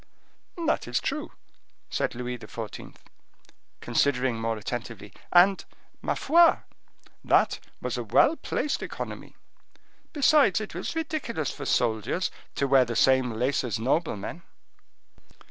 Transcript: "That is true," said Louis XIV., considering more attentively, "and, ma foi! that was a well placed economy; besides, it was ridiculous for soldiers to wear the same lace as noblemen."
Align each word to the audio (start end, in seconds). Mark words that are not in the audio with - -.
"That 0.65 0.87
is 0.87 0.99
true," 0.99 1.33
said 1.91 2.15
Louis 2.15 2.35
XIV., 2.35 2.95
considering 3.81 4.41
more 4.41 4.57
attentively, 4.57 5.13
"and, 5.31 5.63
ma 6.01 6.15
foi! 6.15 6.57
that 7.23 7.59
was 7.81 7.99
a 7.99 8.03
well 8.03 8.35
placed 8.35 8.81
economy; 8.81 9.35
besides, 10.11 10.59
it 10.59 10.73
was 10.73 10.95
ridiculous 10.95 11.51
for 11.51 11.67
soldiers 11.67 12.31
to 12.55 12.67
wear 12.67 12.83
the 12.83 12.95
same 12.95 13.29
lace 13.33 13.63
as 13.63 13.77
noblemen." 13.77 14.41